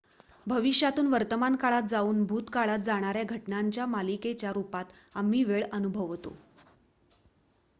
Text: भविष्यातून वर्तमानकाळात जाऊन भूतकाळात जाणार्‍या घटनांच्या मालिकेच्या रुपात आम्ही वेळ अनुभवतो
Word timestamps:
भविष्यातून 0.47 1.07
वर्तमानकाळात 1.07 1.89
जाऊन 1.89 2.23
भूतकाळात 2.25 2.79
जाणार्‍या 2.79 3.23
घटनांच्या 3.23 3.85
मालिकेच्या 3.85 4.51
रुपात 4.53 4.85
आम्ही 5.15 5.43
वेळ 5.43 5.63
अनुभवतो 5.71 6.35